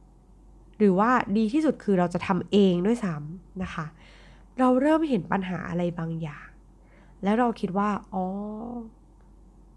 [0.00, 3.86] ำหรือว่าดีที่สุดคือเราจะทำเองด้วยซ้ำนะคะ
[4.58, 6.46] เราเริ่มเห็นปัญหาอะไรบางอย่าง
[7.22, 8.24] แล้วเราคิดว่าอ๋อ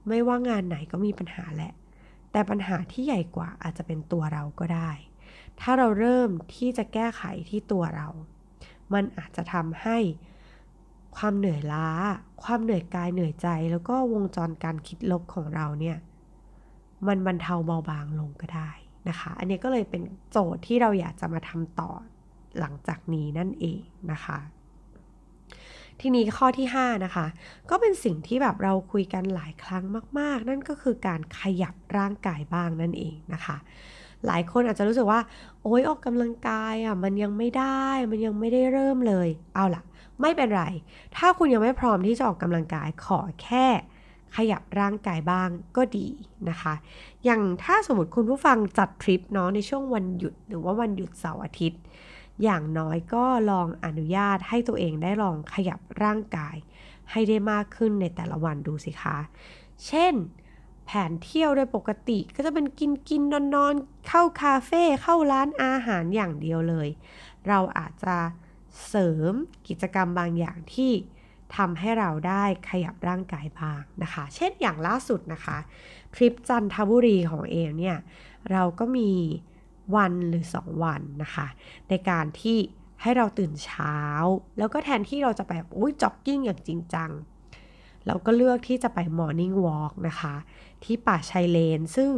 [0.08, 1.74] ไม่ว่างานไหนก็มีปัญหาแหละ
[2.32, 4.92] แต่ปัญหาที่ใหญ่กว่าอาจจะเป็นตัวเราก็ได้
[5.62, 8.08] ถ้าเราเริ่มที่จะแก้ไขที่ตัวเรา
[8.94, 9.98] มันอาจจะทำให้
[11.18, 11.88] ความเหนื่อยล้า
[12.44, 15.98] ความเหนื่อยกายเหนื่อยใจ แล้วก็วงจรการคิดลบของเราเนี่ย
[17.08, 18.70] มันบรรเทาเบาบางลงก็ได้
[19.10, 21.92] นะคะ อันนี้ก็เลยเป็นโจทย์ที่เราอยากจะมาทำต่อ
[22.60, 24.40] หลังจากนี้นั่นเองนะคะ
[26.02, 27.28] ทีนี้ข้อที่ 5 นะคะ
[27.70, 29.84] ก็เป็นสิ่งที่แบบเราคุยกันหลายครั้ง
[30.20, 33.58] มาก ๆ นั่นก็คือการขยับร่างกายบ้างนั่นเองนะคะ
[34.28, 35.20] หลายคนอาจจะรู้สึกว่า
[35.62, 39.82] โอ๊ยออกกำลังกายอะมันยังไม่ได้ มันยังไม่ได้เริ่มเลย เอาล่ะ
[40.22, 40.64] ไม่เป็นไร
[41.16, 43.68] ถ้าคุณยังไม่พร้อมที่จะออกกำลังกายขอแค่
[44.36, 46.08] ขยับร่างกายบ้างก็ดี
[46.50, 46.74] นะคะ
[47.26, 51.82] อย่างถ้าสมมติคุณผู้ฟังจัดทริปเนาะในช่วงวันหยุดหรือว่าวันหยุดเสาร์อาทิตย์
[52.44, 56.56] อย่างน้อยก็ลองอนุญาตให้ตัวเองได้ลองขยับร่างกาย
[57.12, 59.18] ให้ได้มากขึ้นในแต่ละวันดูสิคะ
[59.88, 60.14] เช่น
[60.86, 63.74] แผนเที่ยวโดยปกติก็จะเป็นกินกินนอนนอน
[64.08, 66.88] เข้าคาเฟ่เข้าร้านอาหารอย่างเดียวเลย
[67.48, 68.16] เราอาจจะ
[68.88, 69.34] เสริม
[69.68, 70.92] กิจกรรมบางอย่างที่
[71.56, 75.58] ทำให้เราได้ขยับร่างกายบ้างนะคะ เช่นอย่างล่าสุดนะคะ
[76.16, 77.98] ทริปจันทบุรีของเองเนี่ย
[78.52, 79.12] เราก็มี
[79.96, 81.48] วันหรือ 2 วันนะคะ
[81.90, 82.58] ในการที่
[83.02, 83.98] ให้เราตื่นเช้า
[84.58, 87.12] แล้วก็แทนที่เราจะไปอุ้ยจ็อกกิ้งอย่างจริงจัง
[88.08, 90.36] เราก็เลือกที่จะไปมอร์นิ่งวอล์กนะคะ
[90.86, 92.12] ที่ป่าชายเลน ซึ่ง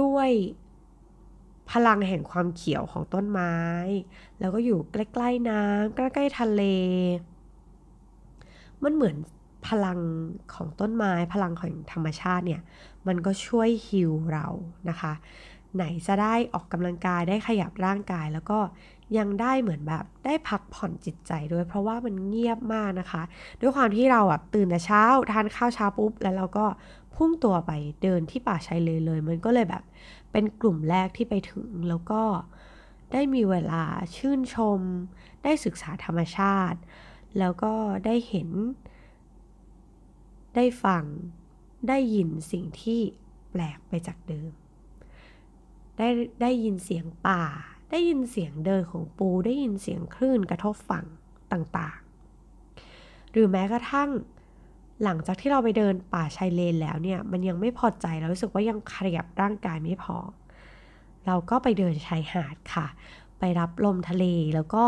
[0.00, 0.30] ด้วย
[1.70, 3.56] พลังแห่งความเขียวของต้นไม้
[4.40, 6.62] แล้วก็อยู่ใกล้ๆน้ำใกล้ๆทะเล
[8.84, 9.16] มันเหมือน
[9.68, 9.98] พลัง
[10.54, 12.62] ของต้นไม้พลังของธรรมชาติเนี่ย
[13.06, 14.46] มันก็ช่วยฮิลเรา
[14.88, 15.12] นะคะ
[15.74, 18.58] ไหนจะได้ออกกำลังกายได้ขยับร่างกายแล้วก็
[19.18, 23.22] ยังได้เหมือนแบบได้พักผ่อนจิตใจด้วย เพราะว่ามันเงียบมากนะคะ
[23.60, 25.02] ด้วยความที่เราแบบตื่นแต่เช้า
[25.32, 26.66] ทานข้าวเช้าปุ๊บ แล้วเราก็
[27.16, 29.84] พุ่งตัวไปเดินที่ป่าชายเลนเลย มันก็เลยแบบ
[30.32, 32.22] เป็นกลุ่มแรกที่ไปถึงแล้วก็
[33.12, 33.82] ได้มีเวลา
[34.16, 34.80] ชื่นชม
[35.44, 36.78] ได้ศึกษาธรรมชาติ
[37.38, 37.72] แล้วก็
[38.06, 38.48] ได้เห็น
[40.54, 41.04] ได้ฟัง
[41.88, 43.00] ได้ยินสิ่งที่
[43.50, 44.52] แปลกไปจากเดิม
[45.98, 46.08] ได้
[46.42, 47.42] ได้ยินเสียงป่า
[47.90, 51.06] ได้ยินเสียงเดินของปู ได้ยินเสียงคลื่นกระทบฝั่ง
[51.52, 54.10] ต่างๆ หรือแม้กระทั่ง
[55.04, 60.16] หลังจากที่เราไปเดินป่าชายเลนแล้วเนี่ย มันยังไม่พอใจเรารู้สึกว่ายังขยับร่างกายไม่พอ
[61.26, 62.86] เราก็ไปเดินชายหาดค่ะ
[63.38, 64.84] ไปรับลมทะเลแล้วก็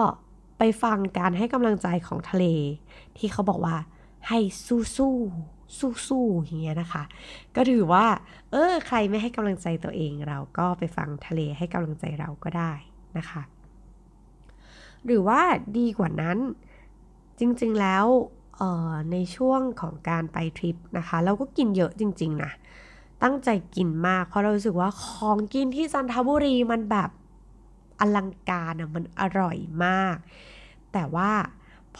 [0.58, 2.44] ไปฟังการให้กำลังใจของทะเล
[3.18, 3.76] ที่เขาบอกว่า
[4.28, 5.16] ให้สู้สู้
[5.78, 7.02] สู้สู้อย่างเงี้ยนะคะ
[7.56, 8.06] ก็ถือว่า
[8.50, 12.72] เออ ใครไม่ให้กำลังใจตัวเองเราก็ไปฟังทะเลให้กำลังใจเราก็ได้
[13.18, 13.42] นะคะ
[15.04, 15.40] หรือว่า
[15.78, 16.38] ดีกว่านั้น
[17.38, 18.04] จริงๆแล้ว
[19.12, 22.52] ในช่วงของการไปทริปนะคะ เราก็กินเยอะจริง ๆ นะ
[23.22, 27.10] ตั้งใจกินมาก เพราะเรารู้สึกว่าของกินที่จันทบุรีมันแบบ
[28.00, 30.16] อลังการอะมันอร่อยมาก
[30.92, 31.32] แต่ว่า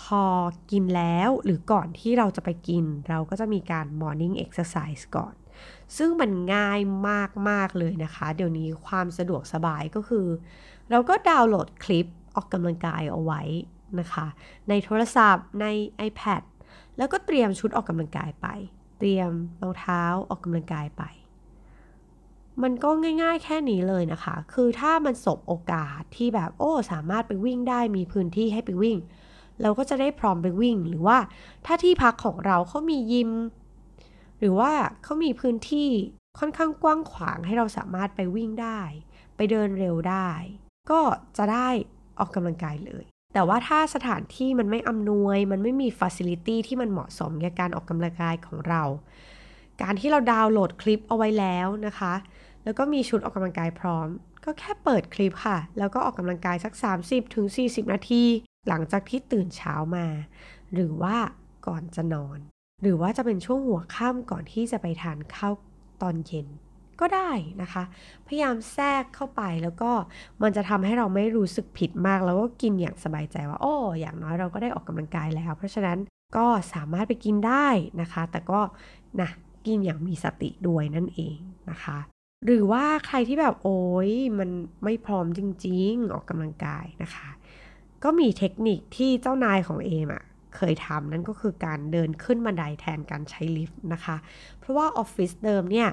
[0.01, 0.25] พอ
[0.71, 5.35] กินแล้วหรือก่อนที่เราจะไปกิน เราก็จะมีการ morning exercise ก่อน
[5.97, 6.81] ซึ่งมันง่าย
[7.49, 10.27] มาก ๆ เลยนะคะ เดี๋ยวนี้ความสะดวกสบายก็คือ
[10.91, 13.43] เราก็ดาวน์โหลดคลิปออกกำลังกายเอาไว้
[14.01, 14.27] นะคะ
[14.69, 15.67] ในโทรศัพท์ใน
[16.09, 16.43] iPad
[16.99, 18.47] แล้วก็เตรียมชุดออกกำลังกายไป
[18.99, 19.31] เตรียม
[19.63, 21.03] รองเท้าออกกำลังกายไป
[22.63, 22.91] มันก็
[23.23, 28.99] ง่าย ๆ แค่นี้เลยนะคะ คือถ้ามันสบโอกาสที่แบบโอ้สามารถไปวิ่งได้มีพื้นที่ให้ไปวิ่ง
[29.63, 31.19] เราก็จะได้พร้อมไปวิ่ง หรือว่า
[31.67, 33.31] ถ้าที่พักของเราเขามียิม
[34.39, 35.89] หรือว่าเขามีพื้นที่
[36.39, 38.81] ค่อนข้างกว้างขวางให้เราสามารถไปวิ่งได้
[39.37, 40.31] ไปเดินเร็วได้
[40.91, 41.01] ก็
[41.37, 41.69] จะได้
[42.19, 48.83] ออกกำลังกายเลย แต่ว่าถ้าสถานที่มันไม่อำนวย มันไม่มีฟัซิลิตี้ที่มันเหมาะสมกับการออกกำลังกายของเรา
[49.83, 52.15] การที่เราดาวน์โหลดคลิปเอาไว้แล้วนะคะ
[52.65, 54.09] แล้วก็มีชุดออกกำลังกายพร้อม
[54.45, 56.73] ก็แค่เปิดคลิปค่ะ แล้วก็ออกกำลังกายสัก
[57.05, 57.47] 30-40ถึง
[57.93, 58.25] นาที
[58.69, 60.07] หลังจากที่ตื่นเช้ามา
[60.73, 61.17] หรือว่า
[61.67, 62.39] ก่อนจะนอน
[62.83, 65.55] หรือว่าจะเป็นช่วงหัวค่ำก่อนที่จะไปทานข้าว
[66.03, 66.47] ตอนเย็น
[67.01, 67.31] ก็ได้
[67.63, 67.85] นะคะ
[68.27, 69.91] พยายามแทรกเข้าไปแล้วก็
[70.43, 75.99] มันจะทำให้เราไม่รู้สึกผิดมากแล้วก็กินอย่างสบายใจว่าโอ้อย่างน้อยเราก็ได้ออกกำลังกายแล้ว เพราะฉะนั้น
[76.37, 77.69] ก็สามารถไปกินได้
[78.01, 78.61] นะคะ แต่ก็
[79.21, 79.31] นะ
[79.67, 81.37] กินอย่างมีสติด้วยนั่นเอง
[81.71, 81.99] นะคะ
[82.45, 84.51] หรือว่าใครที่แบบโอ้ยมัน
[84.85, 87.29] ไม่พร้อมจริง ๆ ออกกำลังกายนะคะ
[88.05, 90.25] ก็มีเทคนิคที่เจ้านายของเอมอะ
[90.57, 94.17] เคยทำนั่นก็คือการเดินขึ้นบันไดแทนการใช้ลิฟต์นะคะ
[94.59, 95.89] เพราะว่าออฟฟิศเดิมเนี่ย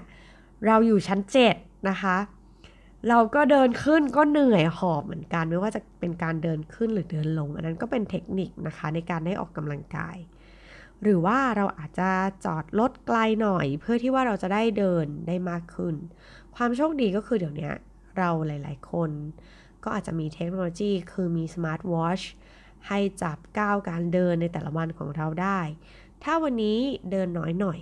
[0.66, 1.20] เราอยู่ชั้น
[1.54, 2.18] 7นะคะ
[3.10, 10.18] เราก็เดินขึ้นก็เหนื่อยหอบเหมือนกันไม่ว่าจะเป็นการเดินขึ้นหรือเดินลง อันนั้นก็เป็นเทคนิคนะคะในการได้ออกกำลังกาย
[11.02, 12.10] หรือว่าเราอาจจะ
[12.46, 15.96] จอดรถไกลหน่อย เพื่อที่ว่าเราจะได้เดินได้มากขึ้น
[16.56, 17.72] ความโชคดีก็คือเดี๋ยวนี้
[18.18, 19.10] เราหลายๆ คน
[19.84, 22.22] ก็อาจจะมีเทคโนโลยี คือมีสมาร์ทวอช
[22.88, 25.60] ให้จับก้าวการเดินในแต่ละวันของเราได้
[26.24, 26.80] ถ้าวันนี้
[27.12, 27.80] เดินน้อยหน่อย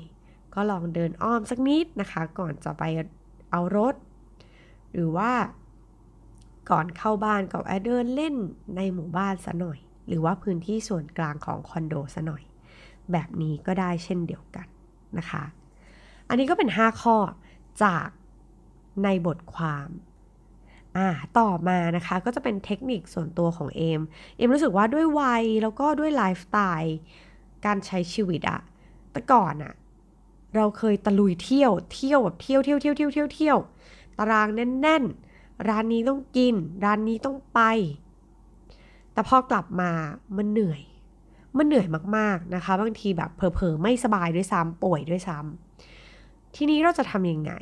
[0.54, 2.84] ก็ลองเดินอ้อมสักนิดนะคะ ก่อนจะไป
[3.52, 3.96] เอารถ
[4.94, 5.32] หรือว่า
[6.70, 8.36] ก่อนเข้าบ้านก็แอเดินเล่น
[8.76, 12.44] ในหมู่บ้านซะหน่อย หรือว่าพื้นที่ส่วนกลางของคอนโดซะหน่อย
[13.12, 14.68] แบบนี้ก็ได้เช่นเดียวกัน
[15.18, 15.44] นะคะ
[16.30, 17.18] อันนี้ก็เป็น 5 ข้อ
[17.84, 18.08] จาก
[19.04, 19.90] ในบทความ
[20.98, 21.08] อ่า
[21.40, 24.02] ต่อมานะคะก็จะเป็นเทคนิคส่วนตัวของเอม
[24.38, 26.98] เอมรู้สึกว่าด้วยวัยแล้วก็ด้วยไลฟ์สไตล์
[27.66, 28.62] การใช้ชีวิตอะ
[29.12, 29.74] แต่ก่อนอะ
[30.56, 33.58] เราเคยตะลุยเที่ยว เที่ยวแบบเที่ยวเที่ยวเที่ยวเที่ยวเที่ยวเที่ยว
[34.18, 34.48] ตาราง
[34.82, 37.60] แน่นๆ ร้านนี้ต้องกิน ร้านนี้ต้องไป
[39.14, 39.92] แต่พอกลับมา
[40.38, 40.82] มันเหนื่อย
[41.58, 41.88] มันเหนื่อย
[42.18, 47.54] มากๆนะคะ บางทีแบบเผลอๆไม่สบายด้วยซ้ำป่วยด้วยซ้ำทีนี้เราจะทำยังไง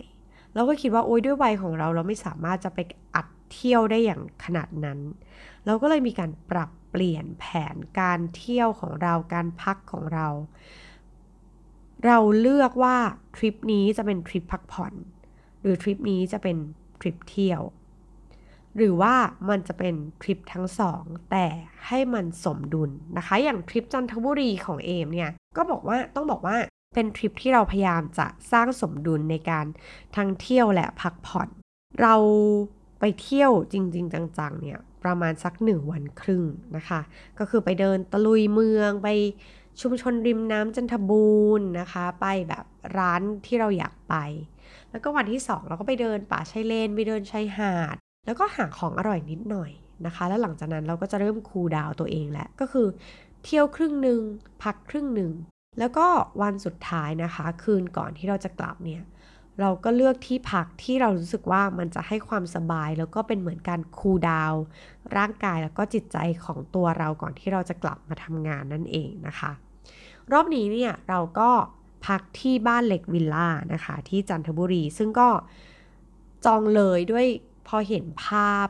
[0.54, 2.80] เราก็คิดว่าโอ้ยด้วยวัยของเราเราไม่สามารถจะไป
[3.16, 5.00] อัดเที่ยวได้อย่างขนาดนั้น
[5.66, 10.28] เราก็เลยมีการปรับเปลี่ยนแผนการเที่ยวของเราการพักของเรา
[12.06, 12.98] เราเลือกว่า
[13.36, 14.94] ทริปนี้จะเป็นทริปพักผ่อน
[15.62, 16.58] หรือทริปนี้จะเป็น
[17.02, 17.62] ทริปเที่ยว
[18.78, 19.16] หรือว่า
[19.50, 21.46] มันจะเป็นทริปทั้งสองแต่
[21.88, 26.58] ให้มันสมดุลนะคะ อย่างทริปจันทบุรีของเอมเนี่ยก็บอกว่าต้องบอกว่า
[26.96, 29.66] เป็นทริปที่เราพยายามจะสร้างสมดุลในการ
[30.16, 31.50] ทั้งเที่ยวและพักผ่อน
[32.02, 32.16] เรา
[33.00, 36.44] ไปเที่ยวจริง ๆ จังๆเนี่ยประมาณสักหนึ่งวันครึ่ง
[36.76, 37.02] นะคะ
[37.40, 39.08] ก็คือไปเดินตะลุยเมืองไป
[39.80, 42.66] ชุมชนริมน้ำจันทบูรณ์นะคะ ไปแบบ
[42.98, 44.16] ร้านที่เราอยากไป
[44.92, 49.72] แล้วก็วันที่ 2 เราก็ไปเดินป่าชายเลน ไปเดินชายหาด แล้วก็หาของอร่อยนิดหน่อย
[50.06, 52.88] นะคะ แล้วหลังจากนั้นเราก็จะเริ่มคูลดาวตัวเองแล้วก็คือ
[53.44, 54.20] เที่ยวครึ่งหนึ่ง
[54.64, 55.32] พักครึ่งหนึ่ง
[55.80, 56.08] แล้วก็
[56.42, 59.04] วันสุดท้ายนะคะ คืนก่อนที่เราจะกลับเนี่ย
[59.62, 64.54] เราก็เลือกที่พักที่เรารู้สึกว่ามันจะให้ความสบาย แล้วก็เป็นเหมือนการคูลดาว
[65.18, 69.52] ร่างกายแล้วก็จิตใจของตัวเราก่อนที่เราจะกลับมาทำงานนั่นเองนะคะ
[70.32, 71.50] รอบนี้เนี่ยเราก็
[72.08, 75.30] พักที่บ้านเล็กวิลล่านะคะ ที่จันทบุรี ซึ่งก็
[76.46, 77.26] จองเลยด้วย
[77.68, 78.68] พอเห็นภาพ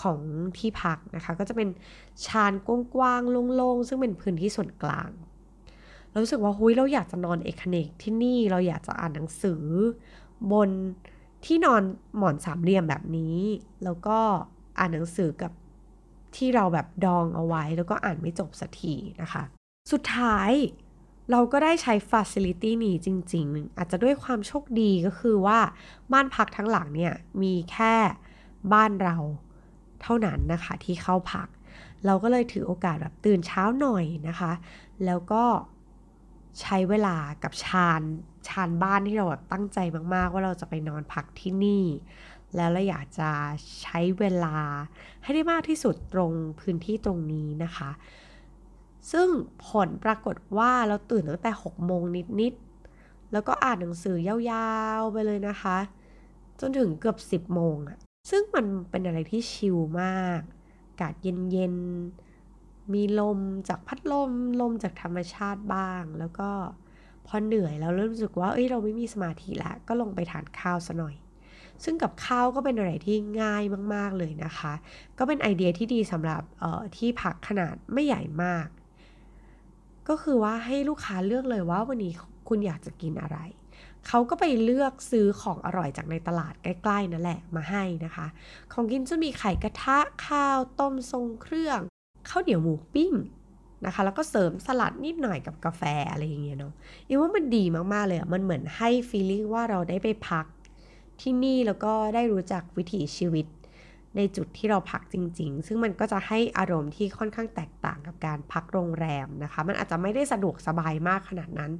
[0.00, 0.20] ของ
[0.58, 1.68] ที่พักนะคะ ก็จะเป็น
[2.26, 2.68] ชานก
[2.98, 5.10] ว้างๆโล่งๆ ซึ่งเป็นพื้นที่ส่วนกลาง
[6.10, 9.62] เรารู้สึกว่าหุ้ยเราอยากจะนอนเอกเนกที่นี่เราอยากจะอ่านหนังสือ
[10.52, 10.70] บน
[11.44, 11.82] ที่นอน
[12.16, 13.36] หมอนสามเหลี่ยมแบบนี้
[13.84, 14.18] แล้วก็
[14.78, 15.52] อ่านหนังสือกับ
[16.36, 19.42] ที่เราแบบดองเอาไว้ แล้วก็อ่านไม่จบสักทีนะคะ
[19.92, 20.50] สุดท้าย
[21.30, 25.58] เราก็ได้ใช้ฟ a ซิลิตี้นี้จริง ๆ อาจจะด้วยความโชคดีก็คือว่า
[26.12, 27.94] บ้านพักทั้งหลังเนี่ย มีแค่
[28.72, 29.16] บ้านเรา
[30.02, 31.48] เท่านั้นนะคะที่เข้าพัก
[32.06, 34.52] เราก็เลยถือโอกาสแบบตื่นเช้าหน่อยนะคะ
[35.06, 35.44] แล้วก็
[36.60, 38.02] ใช้เวลากับชาน
[38.48, 39.78] ชานบ้านที่เราแบบตั้งใจ
[40.14, 41.84] มาก ๆ ว่าเราจะไปนอนพักที่นี่
[42.56, 43.30] แล้วเราอยากจะ
[43.82, 44.56] ใช้เวลา
[45.22, 47.90] ให้ได้มากที่สุดตรงพื้นที่ตรงนี้นะคะ
[49.12, 49.28] ซึ่ง
[49.66, 52.02] ผลปรากฏว่าเราตื่นตั้งแต่6โมง
[52.40, 52.54] นิด
[52.92, 55.78] ๆ แล้วก็อ่านหนังสือยาวๆไปเลยนะคะ
[56.60, 57.98] จนถึงเกือบ 10โมงอะ
[58.30, 60.40] ซึ่งมันเป็นอะไรที่ชิลมาก
[60.88, 62.27] อากาศเย็น ๆ
[62.94, 66.50] มีลมจากพัดลมลมจากธรรมชาติบ้าง แล้วก็
[67.26, 71.14] พอเหนื่อยแล้วเริ่มรู้สึกว่าเอ้ยเราไม่มีสมาธิแล้วก็ลงไปทานข้าวซะหน่อย
[71.84, 73.62] ซึ่งกับข้าวก็เป็นอะไรที่ง่าย
[73.94, 74.72] มาก ๆเลยนะคะ
[75.18, 76.42] ก็เป็นไอเดียที่ดีสำหรับ
[76.96, 78.68] ที่ผักขนาดไม่ใหญ่มาก
[80.08, 82.12] ก็คือว่าให้ลูกค้าเลือกเลยว่าวันนี้
[82.48, 83.38] คุณอยากจะกินอะไร
[84.06, 88.26] เขาก็ไปเลือกซื้อของอร่อยจากในตลาดใกล้ๆนั่นแหละมาให้นะคะ
[88.72, 91.80] ของกินจะมีไข่กระทะข้าวต้มทรงเครื่อง
[92.30, 93.12] ข้าวเหนียวหมูปิ้ง
[93.86, 96.72] นะคะแล้วก็เสริมสลัดนิดหน่อยกับกาแฟอะไรอย่างเงี้ยเนาะ
[97.06, 100.46] อีว่ามันดีมาก ๆ เลยอะมันเหมือนให้ฟีลลิ่งว่าเราได้ไปพัก
[101.20, 103.46] ที่นี่แล้วก็ได้รู้จักวิถีชีวิต
[104.16, 111.72] ในจุดที่เราพักจริง ๆ ซึ่งมันก็จะให้อารมณ์ที่ค่อนข้างแตกต่างกับการพักโรงแรมนะคะ มันอาจจะไม่ได้สะดวกสบายมากขนาดนั้น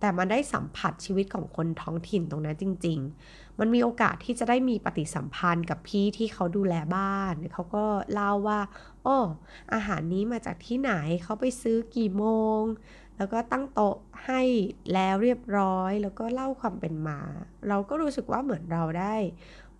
[0.00, 2.98] แต่มันได้สัมผัสชีวิตของคนท้องถิ่นตรงนั้นจริง
[3.28, 8.60] ๆ มันมีโอกาสที่จะได้มีปฏิสัมพันธ์กับพี่ที่เขาดูแลบ้าน เขาก็เล่าว่า
[9.02, 9.16] โอ้
[9.74, 10.92] อาหารนี้มาจากที่ไหน
[11.22, 12.24] เขาไปซื้อกี่โม
[12.60, 12.62] ง
[13.16, 13.96] แล้วก็ตั้งโต๊ะ
[14.26, 14.42] ให้
[14.92, 17.20] แล้วเรียบร้อย แล้วก็เล่าความเป็นมา
[17.68, 19.14] เราก็รู้สึกว่าเหมือนเราได้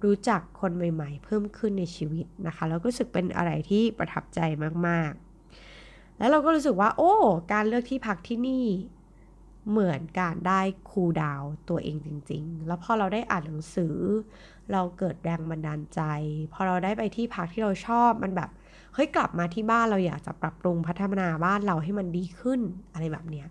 [0.04, 4.40] รู้จักคนใหม่ๆ เพิ่มขึ้นในชีวิตนะคะแล้วก็รู้สึกเป็นอะไรที่ประทับใจ
[4.86, 7.12] มากๆ แล้วเราก็รู้สึกว่า โอ้
[7.52, 8.66] การเลือกที่พักที่นี่
[9.68, 13.96] เหมือนการได้คูลดาวตัวเองจริง ๆ แล้วพอเราได้อ่านหนังสือ
[14.72, 16.00] เราเกิดแรงบันดาลใจ
[16.52, 18.50] พอเราได้ไปที่พักที่เราชอบมันแบบ
[18.94, 22.60] เฮ้ยกลับมาที่บ้านเราอยากจะปรับปรุงพัฒนาบ้านเราให้มันดีขึ้น
[22.92, 23.46] อะไรแบบเนี้ย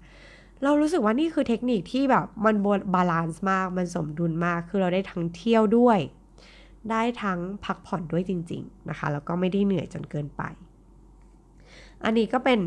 [0.63, 2.56] เรารู้สึกว่านี่คือเทคนิคที่แบบมัน
[2.95, 6.00] balance มากมันสมดุลมากคือเราได้ทั้งเที่ยวด้วย
[6.91, 10.43] ได้ทั้งพักผ่อนด้วยจริง ๆนะคะแล้วก็ไม่ได้เหนื่อยจนเกินไป
[12.04, 12.60] อันนี้ก็เป็น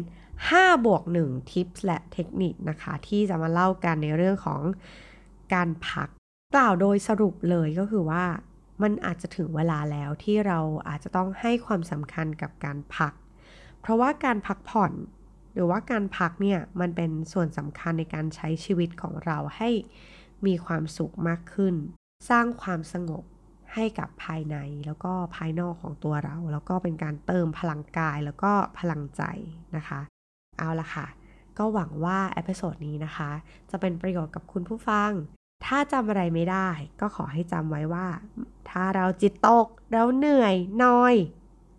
[0.50, 4.60] 5 บวก 1 tips และเทคนิคนะคะ ที่จะมาเล่ากันในเรื่องของ
[5.54, 6.08] การพัก
[6.54, 8.24] กล่าวโดยสรุปเลยก็คือว่า
[8.82, 13.12] มันอาจจะถึงเวลาแล้วที่เราอาจจะต้องให้ความสำคัญกับการพัก
[13.80, 14.92] เพราะว่าการพักผ่อน
[15.54, 19.70] หรือว่าการพักเนี่ย มันเป็นส่วนสำคัญในการใช้ชีวิตของเราให้
[20.46, 21.74] มีความสุขมากขึ้น
[22.30, 23.24] สร้างความสงบ
[23.74, 29.22] ให้กับภายในแล้วก็ภายนอกของตัวเรา แล้วก็เป็นการเติมพลังกายแล้วก็พลังใจ
[29.76, 30.00] นะคะ
[30.58, 31.06] เอาละค่ะ
[31.58, 33.30] ก็หวังว่า episode นี้นะคะ
[33.70, 35.10] จะเป็นประโยชน์กับคุณผู้ฟัง
[35.64, 36.68] ถ้าจำอะไรไม่ได้
[37.00, 38.06] ก็ขอให้จำไว้ว่า
[38.70, 41.14] ถ้าเราจิตตก เราเหนื่อยนอย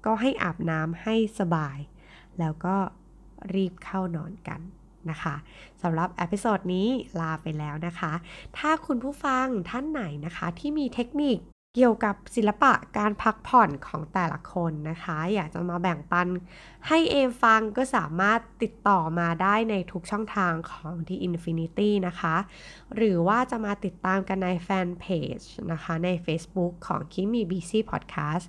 [0.05, 1.77] ก็ให้อาบน้ำให้สบาย
[2.39, 2.75] แล้วก็
[3.53, 4.62] รีบเข้านอนกัน
[5.09, 5.36] นะคะ
[5.81, 6.88] สำหรับ episode นี้
[7.19, 8.13] ลาไปแล้วนะคะ
[8.57, 11.38] ถ้าคุณผู้ฟังท่านไหนนะคะที่มีเทคนิค
[11.77, 16.27] เกี่ยวกับศิลปะการพักผ่อนของแต่ละคนนะคะ อยากจะมาแบ่งปัน
[16.88, 22.36] ให้เอมฟังก็สามารถติดต่อมาได้ในทุกช่องทางของ The Infinity นะคะ
[22.95, 25.05] หรือว่าจะมาติดตามกันในแฟนเพ
[25.38, 25.39] จ
[25.71, 28.45] นะคะใน Facebook ของ Keep Me Busy Podcast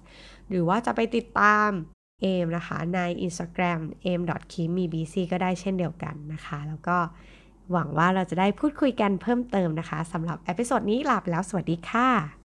[0.49, 1.69] หรือว่าจะไปติดตาม
[2.21, 4.21] เอมนะคะใน Instagram a m
[4.53, 6.97] k i m i b c ก็ได้เช่นเดียวกันนะคะ แล้วก็
[7.73, 12.44] หวังว่าเราจะได้พูดคุยกันเพิ่มเติมนะคะสำหรับ episode นี้ลาไปแล้วสวัสดีค่ะ